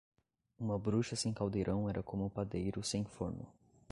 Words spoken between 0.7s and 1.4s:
bruxa sem